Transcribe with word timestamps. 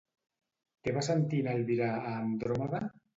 Què 0.87 0.93
va 0.95 1.03
sentir 1.07 1.41
en 1.43 1.49
albirar 1.51 1.91
a 1.99 2.15
Andròmeda? 2.23 2.81